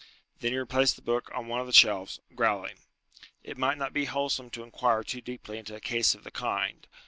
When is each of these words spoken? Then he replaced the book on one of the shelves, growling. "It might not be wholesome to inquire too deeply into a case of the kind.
Then 0.39 0.51
he 0.51 0.57
replaced 0.57 0.95
the 0.95 1.03
book 1.03 1.29
on 1.31 1.45
one 1.47 1.59
of 1.61 1.67
the 1.67 1.71
shelves, 1.73 2.19
growling. 2.33 2.79
"It 3.43 3.55
might 3.55 3.77
not 3.77 3.93
be 3.93 4.05
wholesome 4.05 4.49
to 4.49 4.63
inquire 4.63 5.03
too 5.03 5.21
deeply 5.21 5.59
into 5.59 5.75
a 5.75 5.79
case 5.79 6.15
of 6.15 6.23
the 6.23 6.31
kind. 6.31 6.87